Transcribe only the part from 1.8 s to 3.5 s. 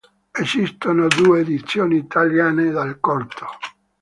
italiane del corto.